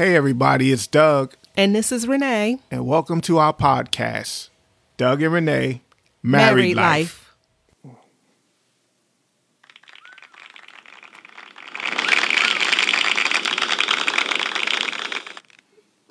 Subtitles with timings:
[0.00, 2.58] Hey, everybody, it's Doug, And this is Renee.
[2.70, 4.48] and welcome to our podcast,
[4.96, 5.82] Doug and Renee
[6.22, 7.34] Married, Life.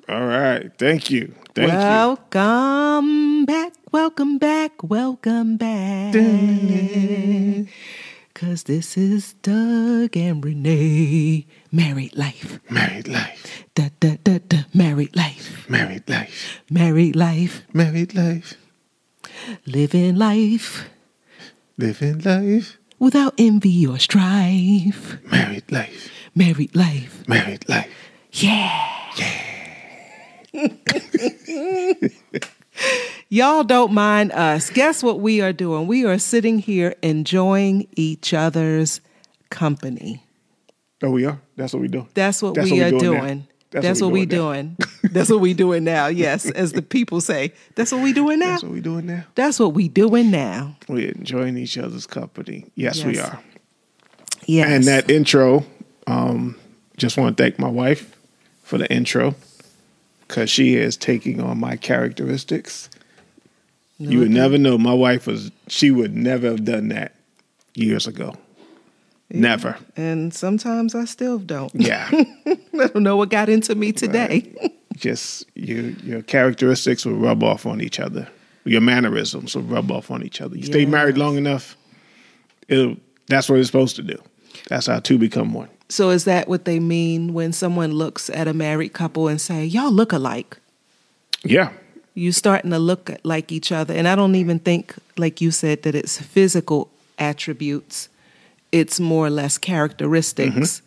[0.08, 1.34] All right, thank you.
[1.56, 6.14] Thank welcome back, welcome back, welcome back.
[8.40, 12.58] Cause this is Doug and Renee Married Life.
[12.70, 15.68] Married Life, Da da da da Married Life.
[15.68, 17.62] Married Life, Married Life.
[17.74, 18.54] Married Life,
[19.66, 20.88] Living life
[21.76, 25.18] living life, without envy or strife.
[25.30, 27.28] Married Life, Married life.
[27.28, 27.92] Married Life.
[28.32, 29.12] Yeah.
[30.54, 30.78] Yeah.
[33.32, 34.70] Y'all don't mind us.
[34.70, 35.86] Guess what we are doing?
[35.86, 39.00] We are sitting here enjoying each other's
[39.50, 40.24] company.
[41.00, 41.40] Oh, we are.
[41.54, 42.08] That's what we do.
[42.14, 43.48] That's what That's we what are doing doing.
[43.70, 45.12] That's That's, what what we we doing doing.
[45.12, 46.08] That's what we doing now.
[46.08, 47.52] Yes, as the people say.
[47.76, 48.46] That's what we doing now.
[48.46, 49.24] That's what we doing now.
[49.36, 50.74] That's what we doing now.
[50.88, 52.66] We're enjoying each other's company.
[52.74, 53.40] Yes, we are.
[54.46, 54.68] Yes.
[54.68, 55.64] And that intro,
[56.08, 56.58] um,
[56.96, 58.18] just want to thank my wife
[58.64, 59.36] for the intro
[60.26, 62.90] because she is taking on my characteristics.
[64.00, 64.78] You would never know.
[64.78, 67.14] My wife was, she would never have done that
[67.74, 68.34] years ago.
[69.30, 69.76] Never.
[69.96, 71.72] And sometimes I still don't.
[71.74, 72.08] Yeah.
[72.46, 74.52] I don't know what got into me today.
[74.96, 78.26] just your, your characteristics will rub off on each other.
[78.64, 80.56] Your mannerisms will rub off on each other.
[80.56, 81.76] You stay married long enough,
[82.68, 82.96] it'll,
[83.28, 84.20] that's what it's supposed to do.
[84.68, 85.68] That's how two become one.
[85.88, 89.64] So is that what they mean when someone looks at a married couple and say,
[89.64, 90.58] "Y'all look alike"?
[91.42, 91.72] Yeah.
[92.14, 95.82] You starting to look like each other, and I don't even think, like you said,
[95.84, 98.08] that it's physical attributes.
[98.72, 100.86] It's more or less characteristics Mm-hmm.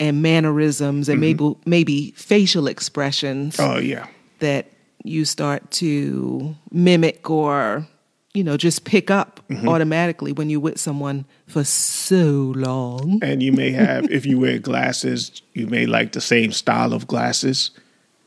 [0.00, 4.06] and mannerisms, and maybe maybe facial expressions Oh, yeah.
[4.40, 4.66] that
[5.04, 7.86] you start to mimic or
[8.34, 9.68] you know just pick up Mm-hmm.
[9.68, 13.18] automatically when you're with someone for so long.
[13.22, 17.06] And you may have, if you wear glasses, you may like the same style of
[17.06, 17.70] glasses.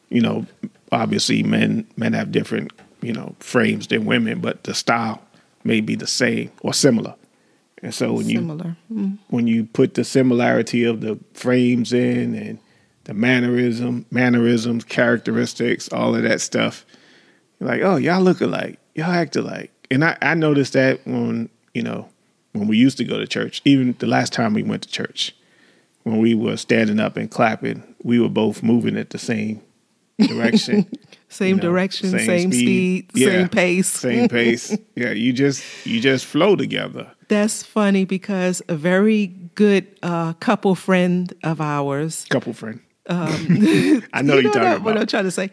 [0.09, 0.45] You know,
[0.91, 2.71] obviously men men have different,
[3.01, 5.21] you know, frames than women, but the style
[5.63, 7.15] may be the same or similar.
[7.83, 8.41] And so when you
[8.93, 9.17] Mm.
[9.29, 12.59] when you put the similarity of the frames in and
[13.05, 16.85] the mannerism, mannerisms, characteristics, all of that stuff,
[17.59, 19.71] you're like, oh, y'all look alike, y'all act alike.
[19.89, 22.07] And I, I noticed that when, you know,
[22.53, 25.35] when we used to go to church, even the last time we went to church,
[26.03, 29.61] when we were standing up and clapping, we were both moving at the same
[30.19, 30.87] direction.
[31.29, 33.87] Same you know, direction, same, speed, same pace.
[33.87, 34.77] Same pace.
[34.97, 37.09] Yeah, you just you just flow together.
[37.29, 42.81] That's funny because a very good uh, couple friend of ours, Couple friend.
[43.07, 43.29] um,
[44.13, 44.97] I know you you're talking that- what.
[44.97, 45.51] I'm trying to say,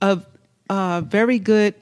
[0.00, 0.22] a
[0.70, 1.74] uh, very good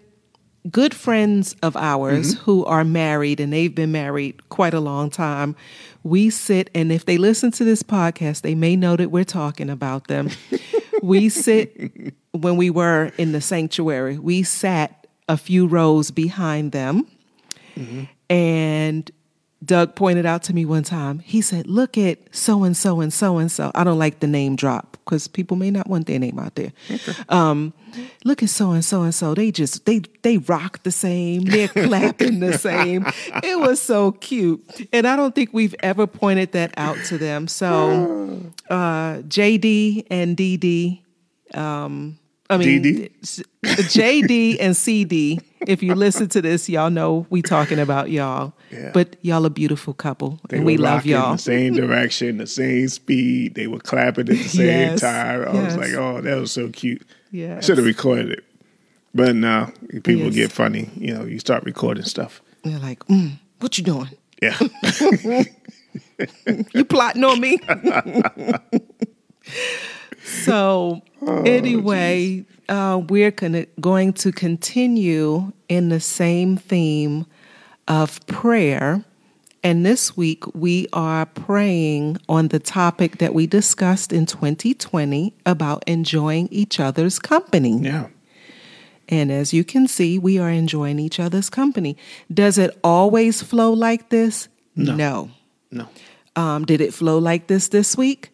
[0.70, 2.44] good friends of ours Mm-hmm.
[2.44, 5.54] who are married and they've been married quite a long time.
[6.02, 9.68] We sit and if they listen to this podcast, they may know that we're talking
[9.70, 10.30] about them.
[11.02, 14.18] we sit when we were in the sanctuary.
[14.18, 17.06] We sat a few rows behind them.
[18.30, 19.10] And
[19.64, 23.12] Doug pointed out to me one time, he said, Look at so and so and
[23.12, 23.70] so and so.
[23.74, 26.72] I don't like the name drop because people may not want their name out there.
[27.28, 27.72] Um,
[28.24, 29.34] look at so and so and so.
[29.34, 31.44] They just they they rock the same.
[31.44, 33.06] They're clapping the same.
[33.42, 34.88] It was so cute.
[34.92, 37.46] And I don't think we've ever pointed that out to them.
[37.46, 41.02] So uh JD and DD
[41.54, 42.18] um
[42.48, 43.10] I mean, DD?
[43.64, 45.40] JD and CD.
[45.66, 48.52] If you listen to this, y'all know we talking about y'all.
[48.70, 48.90] Yeah.
[48.94, 51.32] But y'all a beautiful couple, They and we love y'all.
[51.32, 53.56] The same direction, the same speed.
[53.56, 55.48] They were clapping at the same Yes, time.
[55.48, 57.02] I was like, oh, that was so cute.
[57.34, 58.44] I should have recorded it.
[59.14, 59.72] But now
[60.04, 60.34] people Yes.
[60.34, 60.90] get funny.
[60.96, 62.42] You know, you start recording stuff.
[62.62, 64.10] They're like, mm, "What you doing?
[64.42, 64.56] Yeah.
[66.74, 67.58] You plotting on me?"
[70.26, 77.26] so, Oh, anyway, uh, we're gonna, going to continue in the same theme
[77.88, 79.04] of prayer.
[79.62, 85.82] And this week we are praying on the topic that we discussed in 2020 about
[85.86, 87.78] enjoying each other's company.
[87.78, 88.08] yeah.
[89.08, 91.96] And as you can see, we are enjoying each other's company.
[92.32, 94.48] Does it always flow like this?
[94.74, 95.30] No.
[95.70, 95.88] No.
[96.34, 98.30] Um, did it flow like this this week?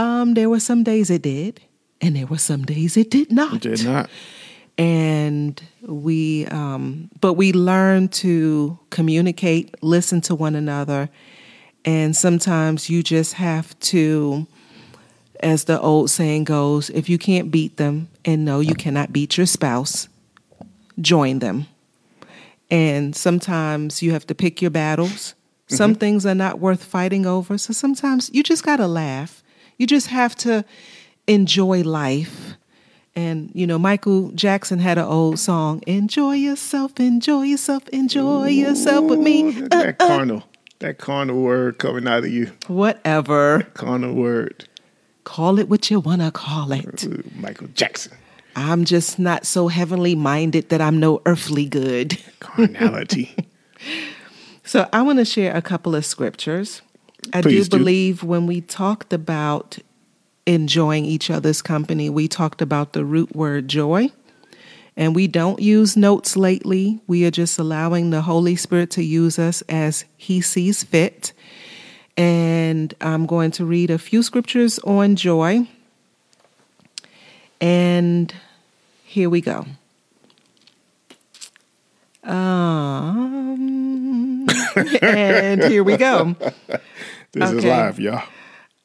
[0.00, 1.60] Um, there were some days it did,
[2.00, 3.60] and there were some days it did not.
[3.60, 4.08] Did not.
[4.78, 11.10] And we, um, but we learned to communicate, listen to one another,
[11.84, 14.46] and sometimes you just have to
[15.42, 19.36] as the old saying goes, if you can't beat them and no, you cannot beat
[19.36, 20.08] your spouse,
[21.00, 21.66] join them.
[22.70, 25.34] And sometimes you have to pick your battles.
[25.66, 27.56] Some things are not worth fighting over.
[27.56, 29.42] So sometimes you just got to laugh.
[29.80, 30.62] You just have to
[31.26, 32.52] enjoy life.
[33.16, 39.06] And, you know, Michael Jackson had an old song Enjoy yourself, enjoy yourself, enjoy yourself
[39.06, 39.44] with me.
[39.44, 40.06] Ooh, that, uh, that uh.
[40.06, 40.44] carnal,
[40.80, 42.52] that carnal word coming out of you.
[42.66, 43.62] Whatever.
[43.72, 44.68] Carnal word.
[45.24, 47.02] Call it what you want to call it.
[47.04, 48.12] Ooh, Michael Jackson.
[48.56, 52.18] I'm just not so heavenly minded that I'm no earthly good.
[52.40, 53.34] Carnality.
[54.62, 56.80] So I want to share a couple of scriptures.
[57.32, 57.78] I Please do do.
[57.78, 59.78] believe when we talked about
[60.46, 64.10] enjoying each other's company, we talked about the root word joy.
[64.96, 67.00] And we don't use notes lately.
[67.06, 71.32] We are just allowing the Holy Spirit to use us as He sees fit.
[72.16, 75.68] And I'm going to read a few scriptures on joy.
[77.60, 78.34] And
[79.04, 79.64] here we go.
[82.24, 84.09] Um,
[84.76, 86.36] and here we go.
[87.32, 88.24] This is live, y'all.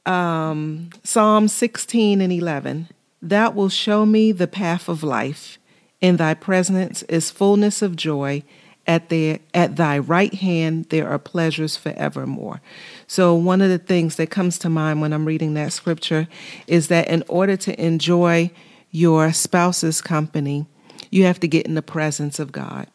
[0.05, 2.89] Um, Psalm 16 and 11.
[3.23, 5.57] Thou wilt show me the path of life.
[5.99, 8.43] In thy presence is fullness of joy.
[8.85, 12.61] At, the, at thy right hand there are pleasures forevermore.
[13.07, 16.27] So, one of the things that comes to mind when I'm reading that scripture
[16.67, 18.51] is that in order to enjoy
[18.91, 20.67] your spouse's company,
[21.09, 22.85] you have to get in the presence of God.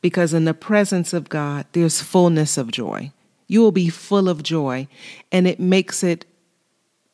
[0.00, 3.12] Because in the presence of God, there's fullness of joy.
[3.46, 4.88] You will be full of joy,
[5.30, 6.24] and it makes it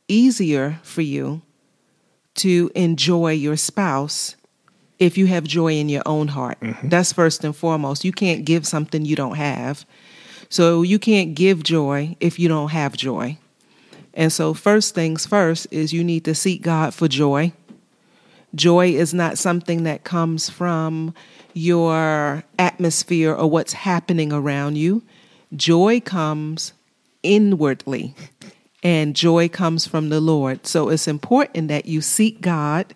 [0.08, 1.42] easier for you
[2.36, 4.36] to enjoy your spouse
[4.98, 6.58] if you have joy in your own heart.
[6.60, 6.88] Mm-hmm.
[6.88, 8.04] That's first and foremost.
[8.04, 9.84] You can't give something you don't have.
[10.48, 13.38] So you can't give joy if you don't have joy.
[14.14, 17.52] And so, first things first is you need to seek God for joy.
[18.54, 21.14] Joy is not something that comes from
[21.54, 25.02] your atmosphere or what's happening around you.
[25.54, 26.72] Joy comes
[27.22, 28.14] inwardly,
[28.82, 30.66] and joy comes from the Lord.
[30.66, 32.94] So it's important that you seek God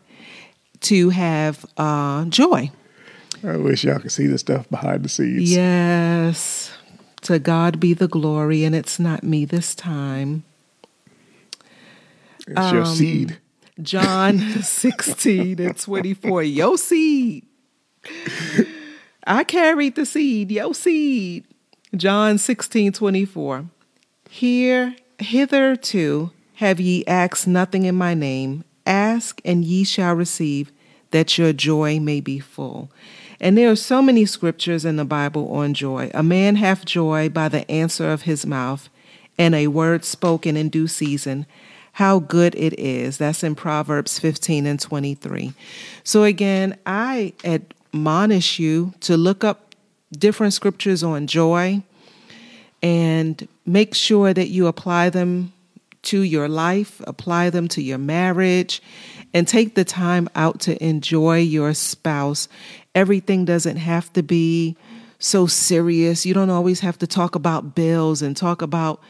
[0.80, 2.70] to have uh, joy.
[3.44, 5.52] I wish y'all could see the stuff behind the scenes.
[5.52, 6.72] Yes,
[7.22, 10.44] to God be the glory, and it's not me this time.
[12.48, 13.38] It's Um, your seed.
[13.82, 16.42] John 16 and 24.
[16.44, 17.44] Yo seed.
[19.26, 20.50] I carried the seed.
[20.50, 21.44] Yo seed.
[21.94, 23.66] John 16, 24.
[24.28, 28.64] Here, hitherto have ye asked nothing in my name.
[28.86, 30.72] Ask and ye shall receive,
[31.10, 32.90] that your joy may be full.
[33.40, 36.10] And there are so many scriptures in the Bible on joy.
[36.14, 38.88] A man hath joy by the answer of his mouth,
[39.38, 41.46] and a word spoken in due season.
[41.92, 43.18] How good it is.
[43.18, 45.54] That's in Proverbs 15 and 23.
[46.04, 47.32] So, again, I
[47.96, 49.74] admonish you to look up
[50.12, 51.82] different scriptures on joy
[52.82, 55.52] and make sure that you apply them
[56.02, 58.82] to your life, apply them to your marriage,
[59.34, 62.48] and take the time out to enjoy your spouse.
[62.94, 64.76] Everything doesn't have to be
[65.18, 66.26] so serious.
[66.26, 69.00] You don't always have to talk about bills and talk about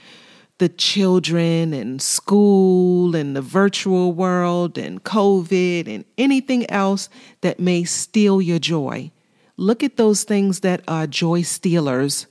[0.59, 7.09] the children and school and the virtual world and COVID and anything else
[7.43, 9.11] that may steal your joy.
[9.59, 12.27] Look at those things that are joy stealers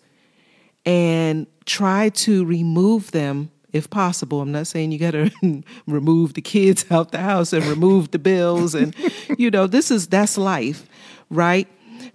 [0.86, 4.42] and try to remove them if possible.
[4.42, 5.30] I'm not saying you got to
[5.88, 8.96] remove the kids out the house and remove the bills and
[9.38, 10.88] you know, this is that's life,
[11.30, 11.68] right?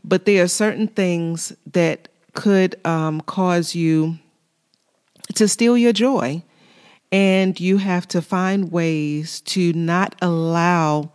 [0.03, 4.19] But there are certain things that could um, cause you
[5.35, 6.43] to steal your joy.
[7.13, 11.13] And you have to find ways to not allow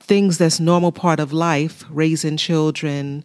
[0.00, 3.24] things that's normal part of life, raising children,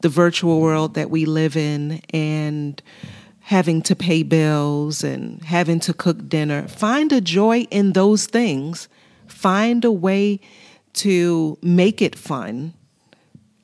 [0.00, 2.82] the virtual world that we live in, and
[3.40, 6.66] having to pay bills and having to cook dinner.
[6.66, 8.88] Find a joy in those things.
[9.28, 10.40] Find a way
[10.94, 12.74] to make it fun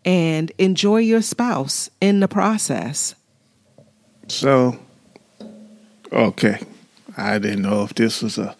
[0.04, 3.14] and enjoy your spouse in the process.
[4.28, 4.78] So,
[6.12, 6.58] okay.
[7.16, 8.56] I didn't know if this was a,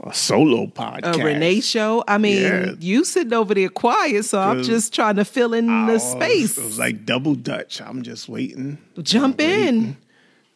[0.00, 1.20] a solo podcast.
[1.20, 2.04] A Renee show.
[2.06, 2.72] I mean, Yeah.
[2.78, 6.56] you sitting over there quiet, so I'm just trying to fill in Oh, the space.
[6.58, 7.80] It was like double Dutch.
[7.80, 8.78] I'm just waiting.
[9.02, 9.96] Jump in.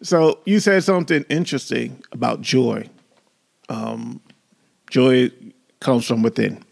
[0.02, 2.88] So you said something interesting about joy.
[3.68, 4.20] Um,
[4.90, 5.30] joy
[5.80, 6.62] comes from within,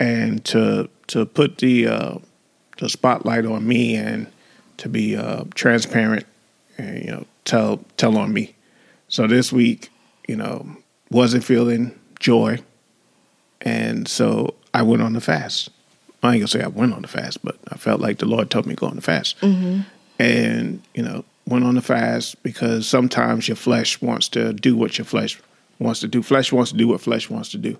[0.00, 2.18] and to to put the uh,
[2.78, 4.26] the spotlight on me and
[4.78, 6.26] to be uh, transparent
[6.78, 8.54] and you know tell tell on me.
[9.08, 9.90] So this week,
[10.28, 10.66] you know,
[11.10, 12.58] wasn't feeling joy,
[13.60, 15.70] and so I went on the fast.
[16.22, 18.50] I ain't gonna say I went on the fast, but I felt like the Lord
[18.50, 19.36] told me to go on the fast,
[20.18, 24.96] and you know went on the fast because sometimes your flesh wants to do what
[24.96, 25.40] your flesh
[25.78, 26.22] wants to do.
[26.22, 27.76] Flesh wants to do what flesh wants to do,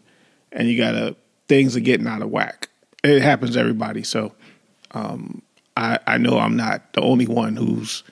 [0.51, 1.15] and you gotta
[1.49, 2.69] things are getting out of whack.
[3.05, 4.33] It happens to everybody, so
[4.91, 5.43] um,
[5.77, 8.03] I I know I'm not the only one who's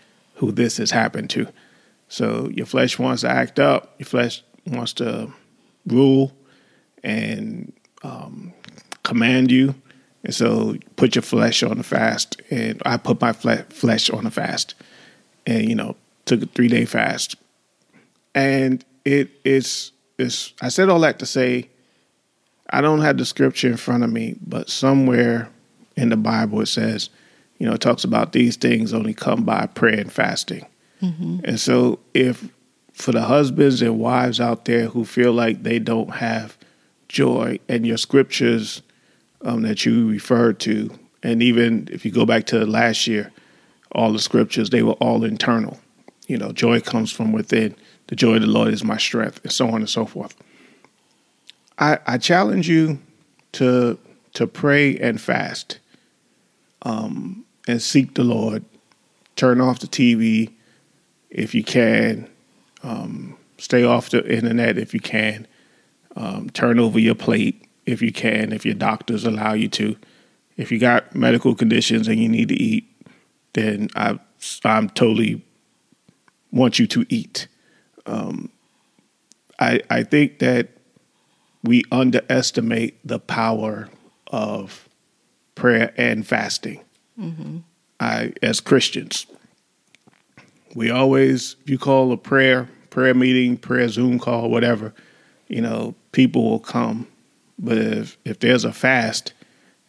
[0.41, 1.47] who this has happened to.
[2.09, 5.31] So your flesh wants to act up, your flesh wants to
[5.87, 6.33] rule
[7.05, 8.55] and um,
[9.03, 9.75] command you.
[10.25, 12.41] And so put your flesh on the fast.
[12.51, 14.75] And I put my fle- flesh on the fast
[15.47, 15.95] and, you know,
[16.25, 17.37] took a three day fast.
[18.35, 21.69] And it is, is, I said all that to say,
[22.71, 25.51] I don't have the scripture in front of me, but somewhere
[25.97, 27.11] in the Bible it says,
[27.61, 30.67] you know, it talks about these things only come by prayer and fasting.
[31.45, 32.49] And so, if
[32.93, 36.59] for the husbands and wives out there who feel like they don't have
[37.09, 38.83] joy, and your scriptures
[39.43, 40.91] um, that you referred to,
[41.23, 43.31] and even if you go back to last year,
[43.93, 45.79] all the scriptures, they were all internal.
[46.27, 47.77] You know, joy comes from within.
[48.07, 50.35] The joy of the Lord is my strength, and so on and so forth.
[51.79, 52.99] I, I challenge you
[53.53, 53.99] to
[54.35, 55.79] to pray and fast,
[56.83, 58.65] um, and seek the Lord.
[59.37, 60.53] Turn off the TV
[61.31, 62.29] if you can.
[62.83, 65.47] Um, stay off the internet if you can.
[66.17, 69.97] Um, turn over your plate if you can, if your doctors allow you to.
[70.57, 72.85] If you got medical conditions and you need to eat,
[73.55, 74.19] then I
[74.65, 75.45] I'm totally
[76.53, 77.49] want you to eat.
[78.07, 78.51] Um,
[79.59, 80.69] I I think that
[81.63, 83.89] we underestimate the power
[84.29, 84.89] of
[85.55, 86.81] prayer and fasting.
[88.01, 89.27] I as Christians,
[90.75, 94.93] we always if you call a prayer prayer meeting prayer zoom call whatever
[95.49, 97.07] you know people will come.
[97.59, 99.33] But if if there's a fast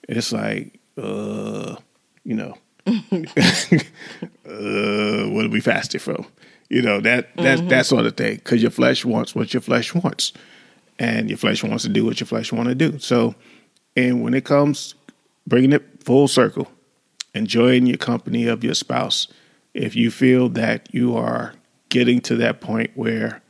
[0.10, 1.76] it's like uh
[2.24, 2.58] you know
[2.88, 2.92] uh
[5.30, 6.26] what are we fasting from.
[6.70, 8.36] You know that that that sort of thing.
[8.36, 10.34] Because your flesh wants what your flesh wants.
[11.00, 13.00] And your flesh wants to do what your flesh want to do.
[13.00, 13.36] So
[13.96, 14.96] and when it comes
[15.48, 16.68] bringing it full circle
[17.34, 19.28] enjoying your company of your spouse
[19.74, 21.54] if you feel that you are
[21.90, 23.42] getting to that point where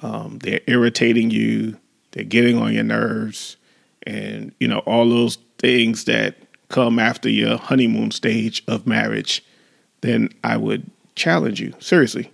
[0.00, 1.76] um, they're irritating you,
[2.12, 3.56] they're getting on your nerves,
[4.06, 6.36] and you know all those things that
[6.68, 9.44] come after your honeymoon stage of marriage,
[10.00, 12.30] then I would challenge you seriously.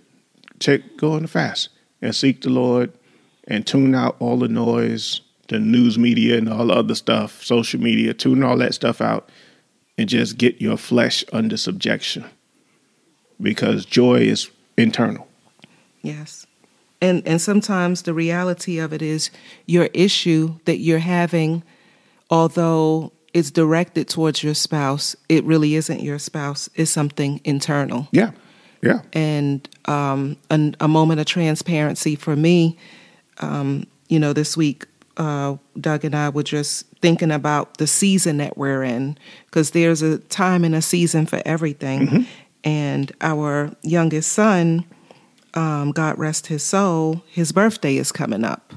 [0.59, 1.69] Take go on the fast
[2.01, 2.91] and seek the Lord
[3.47, 7.79] and tune out all the noise, the news media and all the other stuff, social
[7.79, 8.13] media.
[8.13, 9.29] Tune all that stuff out
[9.97, 12.25] and just get your flesh under subjection
[13.39, 15.27] because joy is internal.
[16.01, 16.47] Yes.
[17.01, 19.31] And and sometimes the reality of it is
[19.65, 21.63] your issue that you're having,
[22.29, 26.69] although it's directed towards your spouse, it really isn't your spouse.
[26.75, 28.07] It's something internal.
[28.11, 28.31] Yeah,
[28.83, 32.77] yeah, And um, an, a moment of transparency for me,
[33.37, 34.85] um, you know, this week,
[35.17, 40.01] uh, Doug and I were just thinking about the season that we're in, because there's
[40.01, 42.25] a time and a season for everything.
[42.63, 44.85] And our youngest son,
[45.53, 48.73] um, God rest his soul, his birthday is coming up.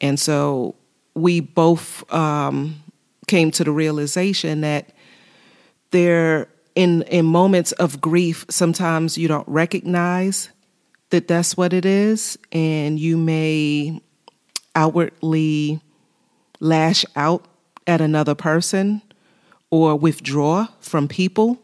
[0.00, 0.76] And so
[1.14, 2.82] we both um,
[3.26, 4.90] came to the realization that
[5.90, 10.50] there, in, in moments of grief, sometimes you don't recognize
[11.10, 14.00] that that's what it is, and you may
[14.78, 15.80] outwardly
[16.60, 17.44] lash out
[17.88, 19.02] at another person
[19.70, 21.58] or withdraw from people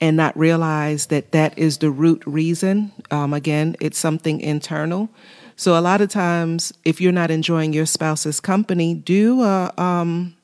[0.00, 2.92] and not realize that that is the root reason.
[3.10, 5.10] Um, again, it's something internal.
[5.54, 10.34] So a lot of times, if you're not enjoying your spouse's company, do a um,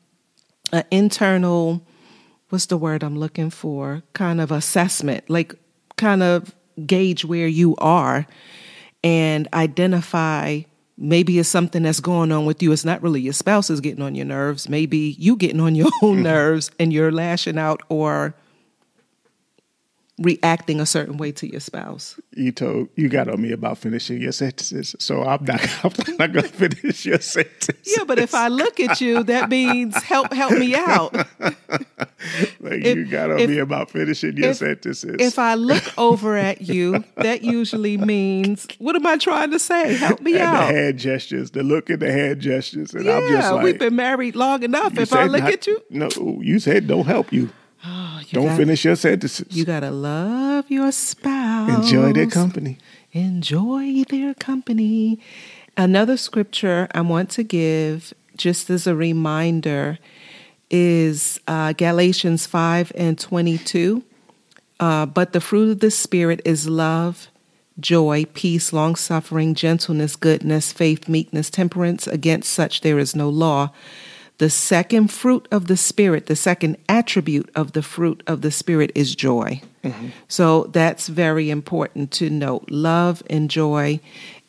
[0.73, 1.83] an internal,
[2.50, 4.02] what's the word I'm looking for?
[4.12, 5.54] Kind of assessment, like
[5.97, 6.54] kind of
[6.87, 8.26] gauge where you are
[9.04, 10.62] and identify
[10.97, 12.73] maybe it's something that's going on with you.
[12.73, 14.69] It's not really your spouse is getting on your nerves.
[14.69, 16.23] Maybe you getting on your own mm-hmm.
[16.25, 18.35] nerves and you're lashing out or
[20.23, 22.19] reacting a certain way to your spouse.
[22.35, 25.61] you told you got on me about finishing your sentences, so I'm not.
[25.85, 27.95] I'm not going to finish your sentence.
[27.97, 31.12] Yeah, but if I look at you, that means help help me out.
[32.61, 35.17] like if- you got on if- me about finishing your if- sentences.
[35.19, 39.95] If I look over at you, that usually means what am I trying to say?
[39.95, 40.67] Help me and out.
[40.69, 43.79] the hand gestures, the look and the hand gestures, and yeah, I'm just like, we've
[43.79, 44.97] been married long enough.
[44.97, 46.09] If I look not- at you, no,
[46.41, 47.50] you said don't help you.
[47.85, 49.47] Oh, Don't gotta- finish your sentences.
[49.51, 51.71] You gotta love your spouse.
[51.85, 52.79] Enjoy their company.
[53.12, 55.21] Enjoy their company.
[55.77, 59.99] Another scripture I want to give, just as a reminder,
[60.71, 64.03] is uh, Galatians 5 and 22.
[64.81, 67.29] Uh, but the fruit of the Spirit is love,
[67.79, 72.07] joy, peace, long suffering, gentleness, goodness, faith, meekness, temperance.
[72.07, 73.71] Against such there is no law.
[74.39, 78.91] The second fruit of the Spirit, the second attribute of the fruit of the Spirit
[78.95, 79.61] is joy.
[79.85, 80.09] Mm-hmm.
[80.29, 82.71] So that's very important to note.
[82.71, 84.01] Love and joy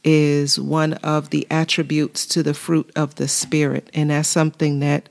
[0.04, 3.90] is one of the attributes to the fruit of the Spirit.
[3.94, 5.10] And that's something that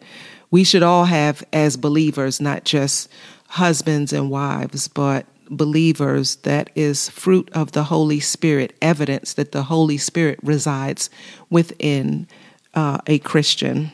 [0.50, 3.08] we should all have as believers, not just
[3.48, 9.64] husbands and wives, but believers that is fruit of the Holy Spirit, evidence that the
[9.64, 11.10] Holy Spirit resides
[11.50, 12.26] within
[12.74, 13.92] uh, a Christian.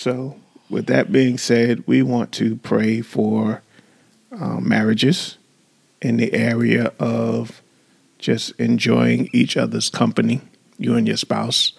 [0.00, 0.40] So,
[0.70, 3.60] with that being said, we want to pray for
[4.32, 5.36] uh, marriages
[6.00, 7.60] in the area of
[8.18, 10.40] just enjoying each other's company,
[10.78, 11.74] you and your spouse.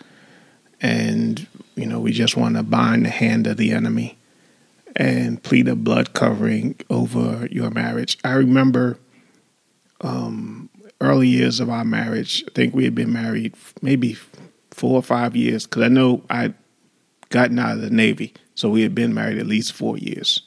[0.80, 4.20] And, you know, we just want to bind the hand of the enemy
[4.96, 8.20] and plead a blood covering over your marriage.
[8.24, 9.00] I remember
[10.02, 12.44] um, early years of our marriage.
[12.48, 14.16] I think we had been married maybe
[14.70, 16.54] four or five years because I know I'd
[17.32, 18.34] gotten out of the Navy.
[18.56, 20.44] So we had been married at least four years.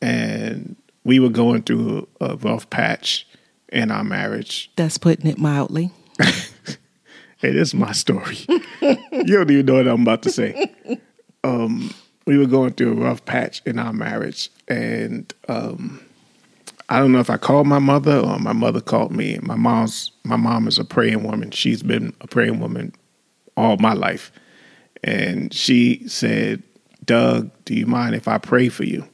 [0.00, 3.26] And we were going through a, a rough patch
[3.68, 4.70] in our marriage.
[4.76, 5.90] That's putting it mildly.
[6.18, 8.38] hey, this is my story.
[8.80, 10.72] you don't even know what I'm about to say.
[11.44, 11.94] Um,
[12.26, 16.04] we were going through a rough patch in our marriage, and um,
[16.88, 19.38] I don't know if I called my mother or my mother called me.
[19.42, 21.50] My mom's my mom is a praying woman.
[21.52, 22.92] She's been a praying woman
[23.56, 24.32] all my life,
[25.06, 26.62] and she said,
[27.04, 29.08] "Doug, do you mind if I pray for you?"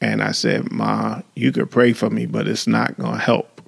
[0.00, 3.62] And I said, "Ma, you could pray for me, but it's not going to help."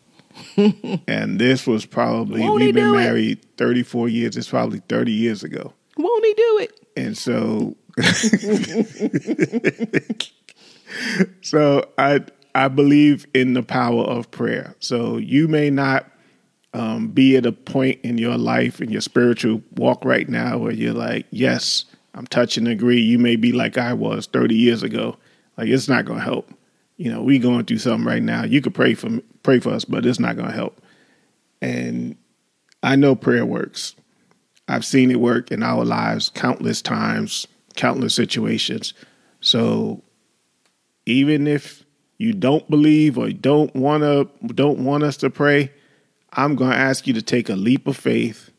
[1.06, 2.96] and this was probably Won't we've been it?
[2.96, 4.36] married 34 years.
[4.36, 5.72] It's probably 30 years ago.
[5.96, 6.80] Won't he do it?
[6.96, 7.76] And so
[11.42, 12.20] so I
[12.54, 14.74] I believe in the power of prayer.
[14.80, 16.10] So you may not
[16.72, 20.72] um, be at a point in your life in your spiritual walk right now where
[20.72, 23.00] you're like, yes, I'm touching agree.
[23.00, 25.16] You may be like I was 30 years ago.
[25.56, 26.52] Like it's not going to help.
[26.96, 28.44] You know, we going through something right now.
[28.44, 29.08] You could pray for
[29.42, 30.80] pray for us, but it's not going to help.
[31.62, 32.16] And
[32.82, 33.94] I know prayer works.
[34.68, 38.94] I've seen it work in our lives countless times, countless situations.
[39.40, 40.02] So
[41.06, 41.84] even if
[42.18, 45.72] you don't believe or don't want to don't want us to pray,
[46.32, 48.50] I'm going to ask you to take a leap of faith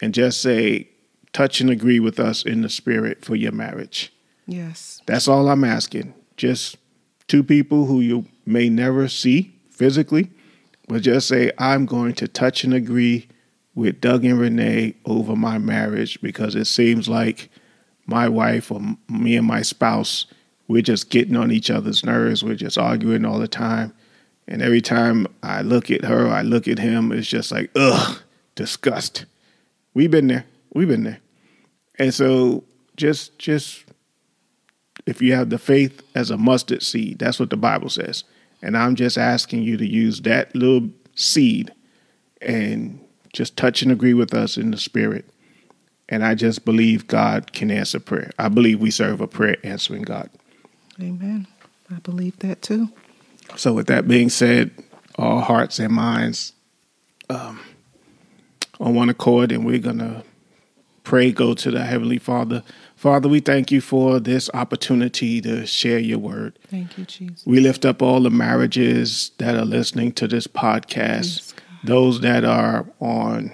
[0.00, 0.88] and just say
[1.32, 4.12] touch and agree with us in the spirit for your marriage.
[4.46, 5.00] Yes.
[5.06, 6.14] That's all I'm asking.
[6.36, 6.76] Just
[7.28, 10.30] two people who you may never see physically,
[10.88, 13.28] but just say I'm going to touch and agree
[13.74, 17.50] with Doug and Renee over my marriage because it seems like
[18.06, 20.26] my wife or me and my spouse,
[20.68, 22.44] we're just getting on each other's nerves.
[22.44, 23.92] We're just arguing all the time.
[24.46, 28.20] And every time I look at her, I look at him, it's just like, ugh,
[28.54, 29.24] disgust.
[29.94, 30.44] We've been there.
[30.74, 31.20] We've been there.
[31.98, 32.64] And so
[32.96, 33.84] just just
[35.06, 38.24] if you have the faith as a mustard seed, that's what the Bible says.
[38.62, 41.72] And I'm just asking you to use that little seed
[42.40, 43.00] and
[43.32, 45.28] just touch and agree with us in the spirit.
[46.08, 48.30] And I just believe God can answer prayer.
[48.38, 50.30] I believe we serve a prayer answering God.
[51.00, 51.46] Amen.
[51.90, 52.90] I believe that too.
[53.56, 54.70] So, with that being said,
[55.16, 56.52] all hearts and minds
[57.30, 57.60] um,
[58.80, 60.24] on one accord, and we're going to
[61.04, 62.62] pray, go to the Heavenly Father.
[62.96, 66.58] Father, we thank you for this opportunity to share your word.
[66.70, 67.44] Thank you, Jesus.
[67.46, 71.52] We lift up all the marriages that are listening to this podcast,
[71.84, 73.52] those that are on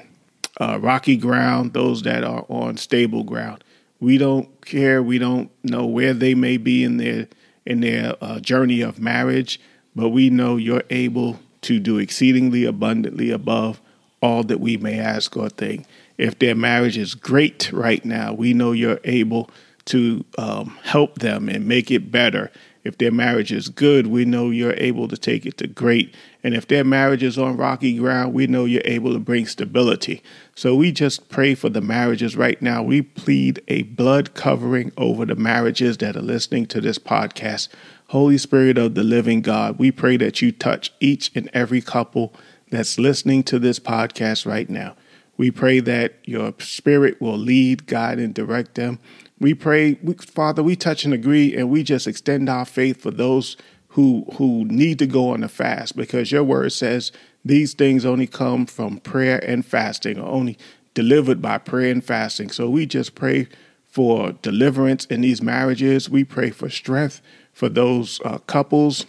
[0.61, 3.65] uh, rocky ground, those that are on stable ground.
[3.99, 5.03] We don't care.
[5.03, 7.29] We don't know where they may be in their
[7.67, 9.61] in their uh, journey of marriage,
[9.95, 13.81] but we know you're able to do exceedingly abundantly above
[14.23, 15.87] all that we may ask or think.
[16.19, 19.51] If their marriage is great right now, we know you're able
[19.87, 22.51] to um, help them and make it better.
[22.83, 26.15] If their marriage is good, we know you're able to take it to great.
[26.43, 30.23] And if their marriage is on rocky ground, we know you're able to bring stability.
[30.55, 32.83] So we just pray for the marriages right now.
[32.83, 37.69] We plead a blood covering over the marriages that are listening to this podcast.
[38.11, 42.35] Holy Spirit of the living God, we pray that you touch each and every couple
[42.69, 44.97] that's listening to this podcast right now.
[45.37, 48.99] We pray that your spirit will lead, guide, and direct them.
[49.39, 53.13] We pray, we, Father, we touch and agree, and we just extend our faith for
[53.13, 53.57] those
[53.91, 57.13] who who need to go on a fast, because your word says
[57.45, 60.59] these things only come from prayer and fasting, or only
[60.95, 62.51] delivered by prayer and fasting.
[62.51, 63.47] So we just pray
[63.87, 66.11] for deliverance in these marriages.
[66.11, 69.07] We pray for strength for those uh, couples.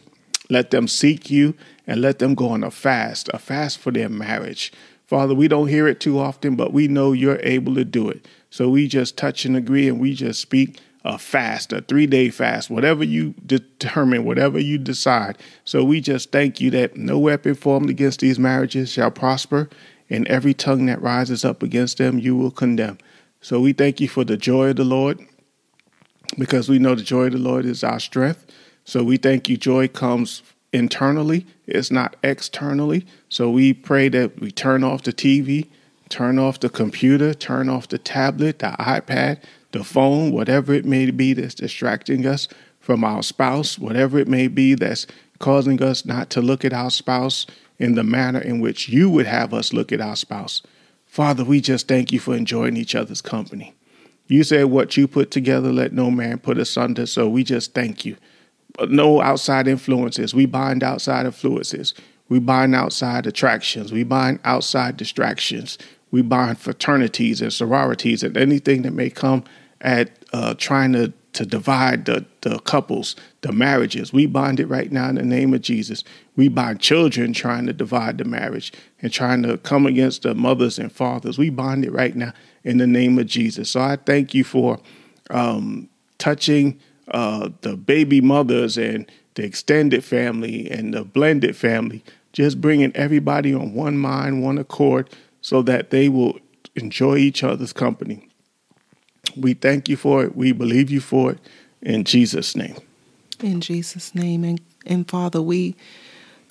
[0.50, 1.56] Let them seek you
[1.88, 4.72] and let them go on a fast, a fast for their marriage.
[5.06, 8.28] Father, we don't hear it too often, but we know you're able to do it.
[8.50, 12.30] So we just touch and agree and we just speak a fast, a three day
[12.30, 15.38] fast, whatever you determine, whatever you decide.
[15.66, 19.70] So we just thank you that no weapon formed against these marriages shall prosper,
[20.10, 22.98] and every tongue that rises up against them you will condemn.
[23.42, 25.20] So we thank you for the joy of the Lord
[26.38, 28.46] because we know the joy of the Lord is our strength.
[28.86, 29.58] So we thank you.
[29.58, 30.42] Joy comes
[30.74, 33.06] internally, it's not externally.
[33.30, 35.68] So we pray that we turn off the TV,
[36.10, 39.42] turn off the computer, turn off the tablet, the iPad,
[39.72, 42.48] the phone, whatever it may be that's distracting us
[42.80, 45.08] from our spouse, whatever it may be that's
[45.40, 47.46] causing us not to look at our spouse
[47.80, 50.62] in the manner in which you would have us look at our spouse.
[51.06, 53.74] Father, we just thank you for enjoying each other's company.
[54.28, 57.06] You said what you put together, let no man put asunder.
[57.06, 58.16] So we just thank you.
[58.88, 60.34] No outside influences.
[60.34, 61.94] We bind outside influences.
[62.30, 63.92] We bind outside attractions.
[63.92, 65.78] We bind outside distractions.
[66.12, 69.44] We bind fraternities and sororities and anything that may come
[69.82, 74.14] at uh, trying to to divide the, the couples, the marriages.
[74.14, 76.04] We bind it right now in the name of Jesus.
[76.36, 80.78] We bind children trying to divide the marriage and trying to come against the mothers
[80.78, 81.38] and fathers.
[81.38, 83.72] We bind it right now in the name of Jesus.
[83.72, 84.80] So I thank you for
[85.32, 92.62] um, touching uh, the baby mothers and the extended family and the blended family, just
[92.62, 95.10] bringing everybody on one mind, one accord,
[95.42, 96.40] so that they will
[96.76, 98.28] enjoy each other's company.
[99.36, 100.36] We thank you for it.
[100.36, 101.40] We believe you for it.
[101.82, 102.76] In Jesus' name.
[103.44, 104.44] In Jesus' name.
[104.44, 105.76] And, and Father, we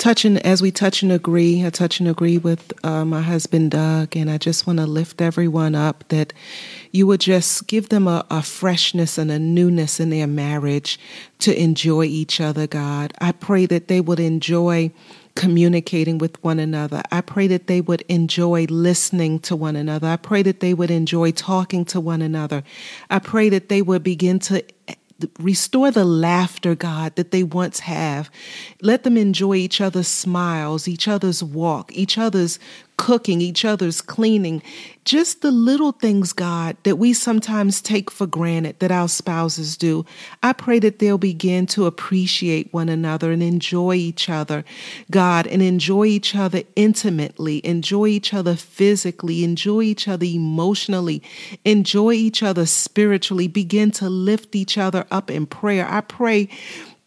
[0.01, 3.73] touch and as we touch and agree, I touch and agree with uh, my husband
[3.73, 6.33] Doug, and I just want to lift everyone up that
[6.91, 10.99] you would just give them a, a, freshness and a newness in their marriage
[11.41, 13.13] to enjoy each other, God.
[13.21, 14.91] I pray that they would enjoy
[15.35, 17.03] communicating with one another.
[17.13, 20.09] I pray that they would enjoy listening to one another.
[20.09, 22.65] I pray that they would enjoy talking to one another.
[23.11, 24.65] I pray that they would begin to
[25.39, 28.31] restore the laughter, God, that they once have.
[28.83, 32.59] Let them enjoy each other's smiles, each other's walk, each other's
[33.01, 34.63] cooking, each other's cleaning.
[35.07, 40.05] Just the little things, God, that we sometimes take for granted that our spouses do.
[40.43, 44.67] I pray that they'll begin to appreciate one another and enjoy each other,
[45.11, 51.23] God, and enjoy each other intimately, enjoy each other physically, enjoy each other emotionally,
[51.65, 55.89] enjoy each other spiritually, begin to lift each other up in prayer.
[55.89, 56.51] I pray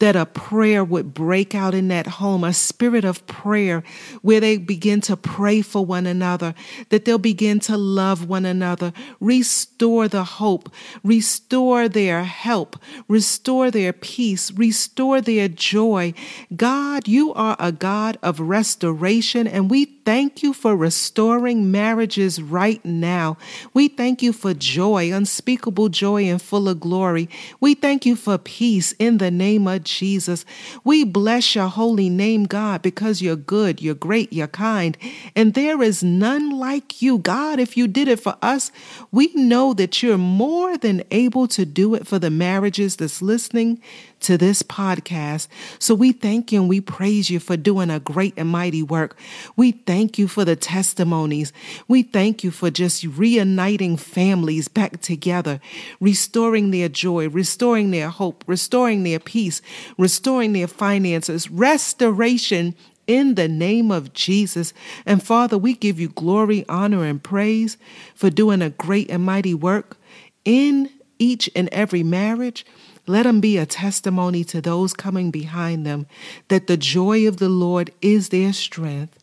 [0.04, 3.82] that a prayer would break out in that home, a spirit of prayer
[4.22, 6.54] where they begin to pray for one another,
[6.90, 10.70] that they'll begin to love one another, restore the hope,
[11.06, 12.76] restore their help,
[13.08, 16.14] restore their peace, restore their joy.
[16.54, 22.84] God, you are a God of restoration, and we thank you for restoring marriages right
[22.86, 23.38] now.
[23.74, 27.30] We thank you for joy, unspeakable joy and full of glory.
[27.60, 30.46] We thank you for peace in the name of Jesus.
[30.84, 34.98] We bless your holy name, God, because you're good, you're great, you're kind,
[35.36, 37.18] and there is none like you.
[37.18, 38.72] God, if you did it for us,
[39.12, 43.82] we know that you're more than able to do it for the marriages that's listening
[44.24, 45.48] to this podcast.
[45.80, 49.18] So we thank you and we praise you for doing a great and mighty work.
[49.56, 51.54] We thank you for the testimonies.
[51.88, 55.60] We thank you for just reuniting families back together,
[56.00, 59.62] restoring their joy, restoring their hope, restoring their peace,
[59.98, 62.76] restoring their finances, restoration
[63.08, 64.74] in the name of Jesus.
[65.06, 67.78] And Father, we give you glory, honor, and praise
[68.16, 69.98] for doing a great and mighty work
[70.46, 72.66] in each and every marriage.
[73.06, 76.08] Let them be a testimony to those coming behind them
[76.48, 79.20] that the joy of the Lord is their strength.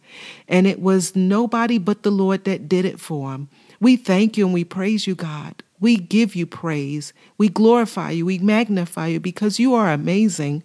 [0.49, 3.49] And it was nobody but the Lord that did it for them.
[3.81, 5.63] We thank you and we praise you, God.
[5.81, 7.15] We give you praise.
[7.39, 8.27] We glorify you.
[8.27, 10.63] We magnify you because you are amazing.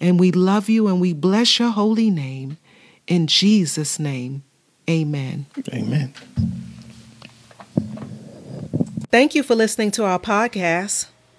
[0.00, 2.58] And we love you and we bless your holy name.
[3.08, 4.44] In Jesus' name,
[4.88, 5.46] amen.
[5.72, 6.14] Amen.
[9.10, 11.06] Thank you for listening to our podcast.